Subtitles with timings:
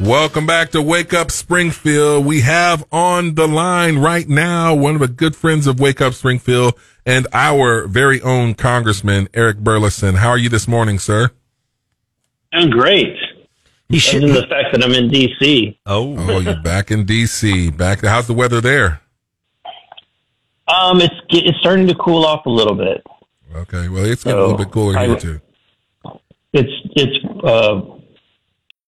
[0.00, 2.24] Welcome back to Wake Up Springfield.
[2.24, 6.14] We have on the line right now one of the good friends of Wake Up
[6.14, 6.74] Springfield
[7.04, 10.16] and our very own Congressman, Eric Burlison.
[10.18, 11.30] How are you this morning, sir?
[12.52, 13.16] I'm great.
[13.88, 14.22] He should.
[14.22, 15.80] Other the fact that I'm in D.C.
[15.86, 17.70] Oh, Oh, you're back in D.C.
[17.70, 18.04] Back.
[18.04, 19.00] How's the weather there?
[20.68, 23.02] Um, it's it's starting to cool off a little bit.
[23.54, 23.88] Okay.
[23.88, 25.40] Well, it's getting a little bit cooler I- here too.
[26.52, 27.80] It's it's uh,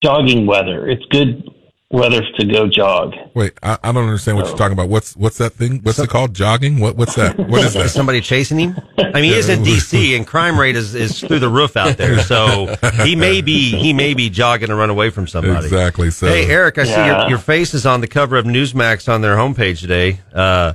[0.03, 0.87] jogging weather.
[0.87, 1.47] It's good
[1.89, 3.13] weather to go jog.
[3.33, 4.89] Wait, I, I don't understand what you're talking about.
[4.89, 5.79] What's what's that thing?
[5.83, 6.33] What's it called?
[6.33, 6.79] Jogging?
[6.79, 7.37] What what's that?
[7.51, 7.89] What is is that?
[7.89, 8.79] somebody chasing him?
[8.97, 10.15] I mean, he is in D.C.
[10.15, 12.19] and crime rate is, is through the roof out there.
[12.19, 15.65] So he may be he may be jogging to run away from somebody.
[15.65, 16.11] Exactly.
[16.11, 19.21] So Hey, Eric, I see your, your face is on the cover of Newsmax on
[19.21, 20.19] their homepage today.
[20.33, 20.73] Uh,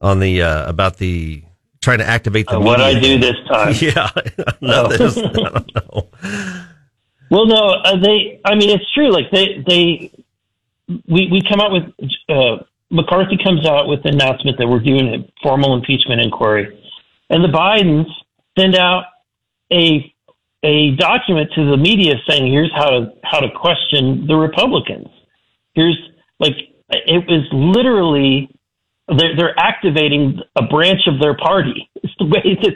[0.00, 1.42] on the uh, about the
[1.80, 3.74] trying to activate the Uh, what I do this time.
[3.80, 4.10] Yeah,
[4.60, 5.24] Nothing.
[5.24, 6.08] I don't know.
[7.32, 8.42] Well, no, uh, they.
[8.44, 9.10] I mean, it's true.
[9.10, 10.12] Like they, they,
[11.08, 11.84] we we come out with
[12.28, 16.78] uh, McCarthy comes out with the announcement that we're doing a formal impeachment inquiry,
[17.30, 18.04] and the Bidens
[18.58, 19.04] send out
[19.72, 20.12] a
[20.62, 25.08] a document to the media saying, "Here's how to how to question the Republicans."
[25.72, 25.96] Here's
[26.38, 26.52] like
[26.90, 28.50] it was literally
[29.08, 31.88] they're they're activating a branch of their party.
[32.02, 32.74] It's the way that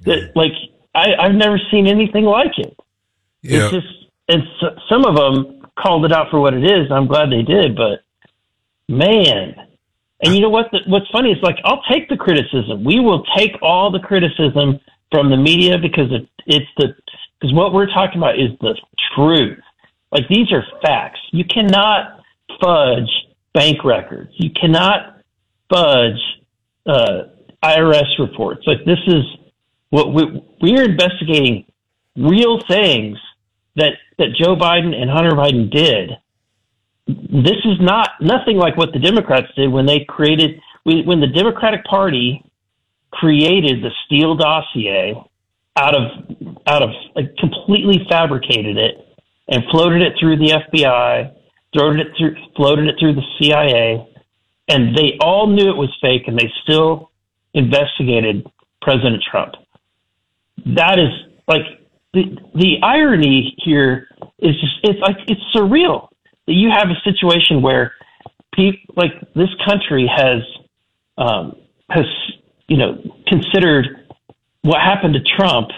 [0.00, 0.52] that like
[0.94, 2.76] I, I've never seen anything like it.
[3.44, 3.66] Yeah.
[3.66, 3.86] It's just,
[4.28, 6.90] and s- some of them called it out for what it is.
[6.90, 8.00] I'm glad they did, but
[8.88, 9.54] man,
[10.22, 10.66] and you know what?
[10.72, 12.84] The, what's funny is like I'll take the criticism.
[12.84, 16.94] We will take all the criticism from the media because it, it's the
[17.40, 18.74] because what we're talking about is the
[19.14, 19.58] truth.
[20.10, 21.20] Like these are facts.
[21.32, 22.20] You cannot
[22.62, 23.10] fudge
[23.52, 24.30] bank records.
[24.36, 25.20] You cannot
[25.68, 26.20] fudge
[26.86, 27.24] uh,
[27.62, 28.62] IRS reports.
[28.66, 29.24] Like this is
[29.90, 31.66] what we we are investigating
[32.16, 33.18] real things
[33.76, 36.10] that that Joe Biden and Hunter Biden did.
[37.06, 41.84] This is not nothing like what the Democrats did when they created when the Democratic
[41.84, 42.44] Party
[43.10, 45.14] created the Steele dossier
[45.76, 46.02] out of
[46.66, 48.96] out of like completely fabricated it
[49.48, 51.34] and floated it through the FBI,
[51.72, 54.06] floated it through floated it through the CIA,
[54.68, 57.10] and they all knew it was fake and they still
[57.52, 58.46] investigated
[58.82, 59.54] President Trump.
[60.66, 61.10] That is
[61.46, 61.62] like
[62.14, 64.08] the the irony here
[64.38, 66.08] is just it's like it's surreal
[66.46, 67.92] that you have a situation where
[68.54, 70.42] people like this country has
[71.18, 71.56] um,
[71.90, 72.04] has
[72.68, 74.08] you know considered
[74.62, 75.68] what happened to Trump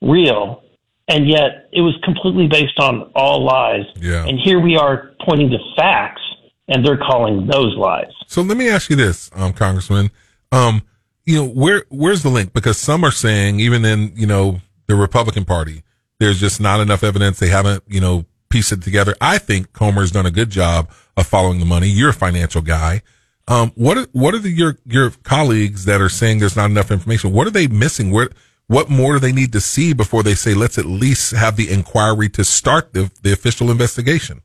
[0.00, 0.62] real,
[1.08, 3.86] and yet it was completely based on all lies.
[3.96, 4.26] Yeah.
[4.26, 6.22] And here we are pointing to facts,
[6.68, 8.12] and they're calling those lies.
[8.26, 10.10] So let me ask you this, um, Congressman.
[10.52, 10.82] Um,
[11.24, 12.52] you know, where where's the link?
[12.52, 15.82] Because some are saying, even in you know the Republican Party,
[16.18, 17.38] there's just not enough evidence.
[17.38, 19.14] They haven't you know pieced it together.
[19.20, 21.88] I think Comer's done a good job of following the money.
[21.88, 23.02] You're a financial guy.
[23.46, 26.90] Um, what are, what are the, your your colleagues that are saying there's not enough
[26.90, 27.32] information?
[27.32, 28.10] What are they missing?
[28.10, 28.30] Where
[28.66, 31.70] what more do they need to see before they say let's at least have the
[31.70, 34.42] inquiry to start the the official investigation?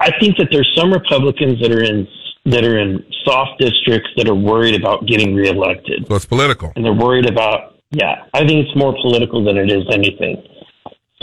[0.00, 2.06] I think that there's some Republicans that are in
[2.44, 6.72] that are in soft districts that are worried about getting reelected, So it's political.
[6.76, 8.24] and they're worried about yeah.
[8.34, 10.42] I think it's more political than it is anything.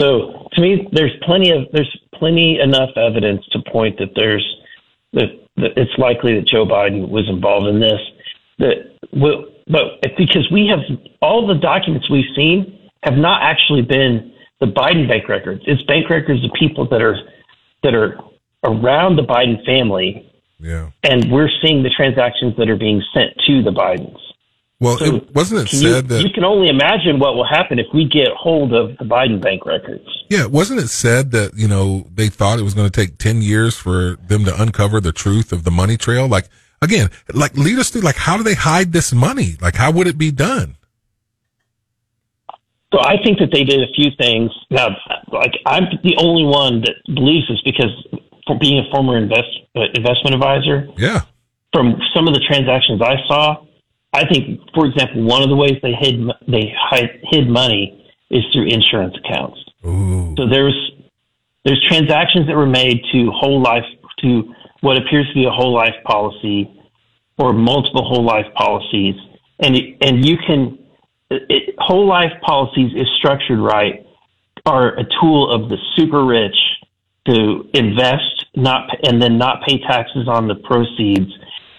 [0.00, 4.44] So to me, there's plenty of there's plenty enough evidence to point that there's
[5.12, 8.00] that, that it's likely that Joe Biden was involved in this.
[8.58, 10.80] That well, but because we have
[11.22, 15.62] all the documents we've seen have not actually been the Biden bank records.
[15.66, 17.16] It's bank records of people that are
[17.82, 18.18] that are
[18.64, 20.90] around the Biden family, Yeah.
[21.02, 24.16] and we're seeing the transactions that are being sent to the Bidens.
[24.84, 27.46] Well, So it, wasn't it Can you, said that you can only imagine what will
[27.48, 30.04] happen if we get hold of the Biden bank records.
[30.28, 33.40] Yeah, wasn't it said that, you know, they thought it was going to take 10
[33.40, 36.28] years for them to uncover the truth of the money trail?
[36.28, 36.48] Like,
[36.82, 39.56] again, like lead us through, like, how do they hide this money?
[39.60, 40.76] Like, how would it be done?
[42.92, 44.52] So I think that they did a few things.
[44.70, 44.88] Now,
[45.32, 47.90] like I'm the only one that believes this because
[48.46, 51.22] for being a former invest, uh, investment advisor, Yeah.
[51.72, 53.56] from some of the transactions I saw,
[54.14, 58.44] I think, for example, one of the ways they hid they hid, hid money is
[58.52, 59.58] through insurance accounts.
[59.84, 60.34] Ooh.
[60.38, 60.92] So there's
[61.64, 63.84] there's transactions that were made to whole life
[64.22, 66.70] to what appears to be a whole life policy
[67.38, 69.16] or multiple whole life policies,
[69.58, 70.78] and and you can
[71.30, 74.06] it, whole life policies, if structured right,
[74.64, 76.56] are a tool of the super rich
[77.26, 81.32] to invest not and then not pay taxes on the proceeds.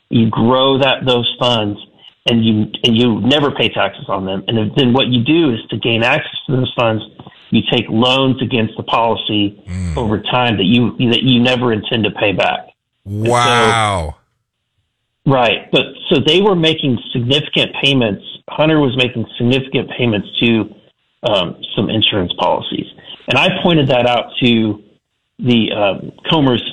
[0.09, 1.79] You grow that those funds
[2.25, 4.43] and you and you never pay taxes on them.
[4.47, 7.03] And then what you do is to gain access to those funds,
[7.51, 9.97] you take loans against the policy mm.
[9.97, 12.67] over time that you that you never intend to pay back.
[13.05, 14.15] Wow.
[15.25, 18.23] So, right, but so they were making significant payments.
[18.49, 20.75] Hunter was making significant payments to
[21.23, 22.87] um, some insurance policies,
[23.27, 24.83] and I pointed that out to
[25.37, 26.63] the um, Comer's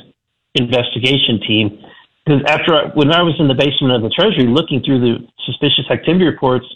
[0.54, 1.82] investigation team
[2.24, 5.26] because after I, when I was in the basement of the Treasury looking through the
[5.44, 6.66] suspicious activity reports,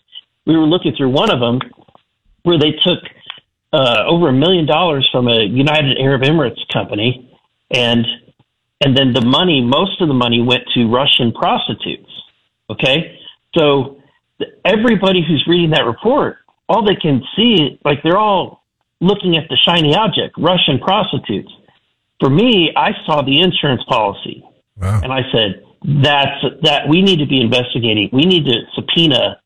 [0.46, 1.60] we were looking through one of them
[2.43, 2.98] where they took
[3.72, 7.31] uh, over a million dollars from a United Arab Emirates company,
[7.70, 8.06] and
[8.84, 12.10] and then the money, most of the money went to Russian prostitutes.
[12.70, 13.19] Okay,
[13.56, 14.00] so
[14.64, 16.38] everybody who's reading that report,
[16.69, 18.64] all they can see, like they're all
[19.00, 21.50] looking at the shiny object, Russian prostitutes.
[22.20, 24.43] For me, I saw the insurance policy,
[24.81, 25.00] wow.
[25.02, 25.62] and I said,
[26.02, 26.88] "That's that.
[26.88, 28.11] We need to be investigating.
[28.12, 29.40] We need to subpoena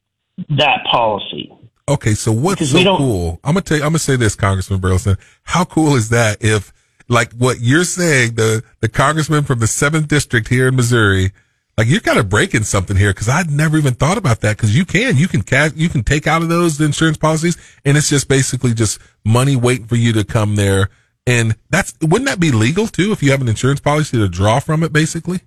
[0.50, 1.52] that policy."
[1.88, 3.40] Okay, so what's because so cool?
[3.42, 5.18] I'm gonna tell you, I'm gonna say this, Congressman Burlison.
[5.42, 6.72] How cool is that if,
[7.08, 11.32] like, what you're saying, the the congressman from the seventh district here in Missouri,
[11.80, 14.76] like you're kind of breaking something here because I'd never even thought about that because
[14.76, 17.56] you can, you can cash, you can take out of those insurance policies,
[17.86, 20.90] and it's just basically just money waiting for you to come there,
[21.26, 24.60] and that's wouldn't that be legal too if you have an insurance policy to draw
[24.60, 25.40] from it, basically?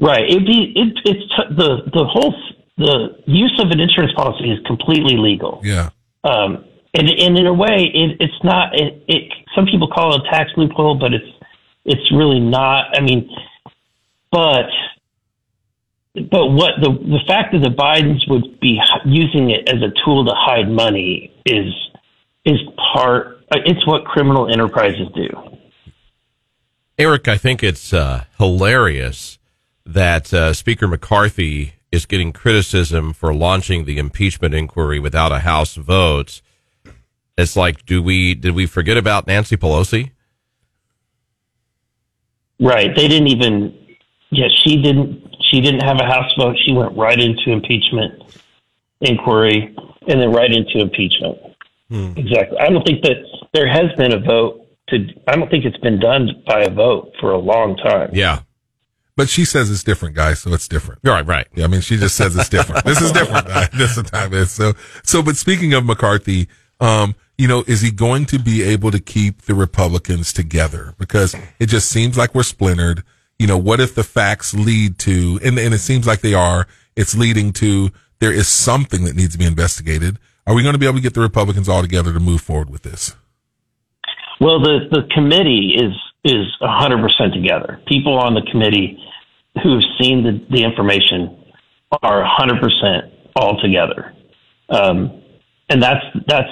[0.00, 0.28] Right.
[0.28, 2.34] It'd be it, it's t- the the whole
[2.76, 5.60] the use of an insurance policy is completely legal.
[5.62, 5.90] Yeah.
[6.24, 6.64] Um,
[6.94, 8.74] and, and in a way, it, it's not.
[8.74, 11.26] It, it some people call it a tax loophole, but it's
[11.84, 12.96] it's really not.
[12.96, 13.28] I mean,
[14.30, 14.66] but
[16.14, 20.24] but what the the fact that the Bidens would be using it as a tool
[20.24, 21.72] to hide money is
[22.44, 22.60] is
[22.92, 23.33] part.
[23.64, 25.28] It's what criminal enterprises do.
[26.98, 29.38] Eric, I think it's uh, hilarious
[29.84, 35.74] that uh, Speaker McCarthy is getting criticism for launching the impeachment inquiry without a House
[35.74, 36.40] vote.
[37.36, 40.10] It's like, do we did we forget about Nancy Pelosi?
[42.60, 42.94] Right.
[42.94, 43.78] They didn't even.
[44.30, 45.36] Yeah, she didn't.
[45.50, 46.56] She didn't have a House vote.
[46.64, 48.22] She went right into impeachment
[49.00, 49.74] inquiry
[50.08, 51.38] and then right into impeachment.
[51.94, 52.12] Hmm.
[52.16, 52.58] Exactly.
[52.58, 55.06] I don't think that there has been a vote to.
[55.28, 58.10] I don't think it's been done by a vote for a long time.
[58.12, 58.40] Yeah.
[59.16, 61.00] But she says it's different, guys, so it's different.
[61.04, 61.46] Right, right.
[61.54, 62.84] Yeah, I mean, she just says it's different.
[62.84, 63.46] this is different.
[63.72, 64.72] this is time is so.
[65.04, 66.48] So, but speaking of McCarthy,
[66.80, 70.96] um, you know, is he going to be able to keep the Republicans together?
[70.98, 73.04] Because it just seems like we're splintered.
[73.38, 76.66] You know, what if the facts lead to, and, and it seems like they are,
[76.96, 80.18] it's leading to there is something that needs to be investigated.
[80.46, 82.70] Are we going to be able to get the Republicans all together to move forward
[82.70, 83.16] with this?
[84.40, 85.92] Well, the, the committee is
[86.24, 87.80] is 100% together.
[87.86, 88.98] People on the committee
[89.62, 91.38] who have seen the, the information
[92.02, 94.14] are 100% all together.
[94.70, 95.22] Um,
[95.68, 96.48] and that's, that's,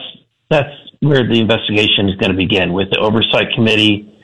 [0.50, 4.14] that's where the investigation is going to begin with the oversight committee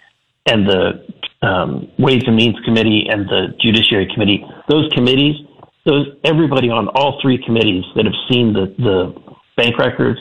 [0.47, 4.45] and the um, Ways and Means Committee and the Judiciary Committee.
[4.69, 5.35] Those committees,
[5.87, 9.28] those everybody on all three committees that have seen the, the
[9.59, 10.19] bank records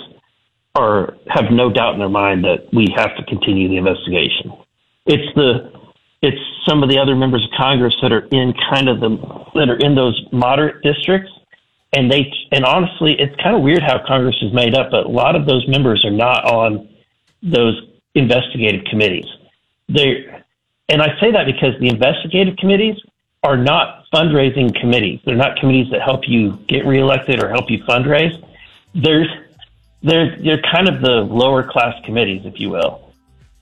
[0.75, 4.51] are have no doubt in their mind that we have to continue the investigation.
[5.05, 5.71] It's the
[6.21, 9.09] it's some of the other members of Congress that are in kind of the
[9.55, 11.31] that are in those moderate districts,
[11.95, 14.89] and they and honestly, it's kind of weird how Congress is made up.
[14.91, 16.89] But a lot of those members are not on
[17.41, 17.79] those
[18.15, 19.25] investigative committees.
[19.87, 20.25] They
[20.89, 22.95] and I say that because the investigative committees
[23.43, 25.19] are not fundraising committees.
[25.25, 28.33] They're not committees that help you get reelected or help you fundraise.
[28.93, 29.27] There's
[30.03, 33.13] they're they're kind of the lower class committees, if you will.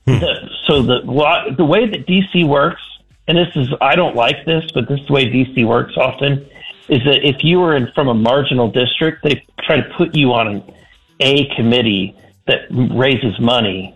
[0.06, 0.20] Hmm.
[0.20, 2.82] The, so the the way that DC works,
[3.26, 6.46] and this is I don't like this, but this is the way DC works often,
[6.88, 10.32] is that if you are in, from a marginal district, they try to put you
[10.32, 10.62] on
[11.20, 12.16] A committee
[12.46, 13.94] that raises money,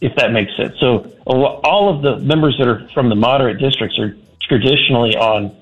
[0.00, 0.78] if that makes sense.
[0.80, 5.54] So all of the members that are from the moderate districts are traditionally on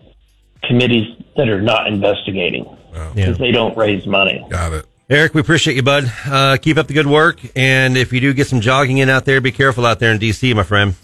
[0.62, 3.23] committees that are not investigating because wow.
[3.25, 3.33] yeah.
[3.33, 4.45] they don't raise money.
[4.49, 4.87] Got it.
[5.11, 6.11] Eric, we appreciate you, bud.
[6.25, 7.40] Uh, keep up the good work.
[7.57, 10.19] And if you do get some jogging in out there, be careful out there in
[10.19, 10.95] D.C., my friend.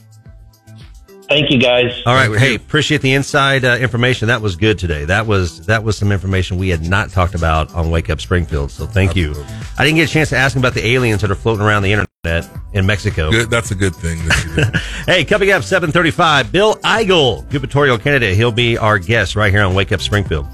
[1.28, 2.02] Thank you, guys.
[2.06, 2.30] All right.
[2.38, 4.28] Hey, appreciate the inside uh, information.
[4.28, 5.06] That was good today.
[5.06, 8.70] That was that was some information we had not talked about on Wake Up Springfield.
[8.70, 9.42] So thank Absolutely.
[9.42, 9.58] you.
[9.76, 11.82] I didn't get a chance to ask him about the aliens that are floating around
[11.82, 13.32] the internet in Mexico.
[13.32, 13.50] Good.
[13.50, 14.20] That's a good thing.
[15.06, 18.36] hey, coming up seven thirty-five, Bill Eigel, gubernatorial candidate.
[18.36, 20.46] He'll be our guest right here on Wake Up Springfield.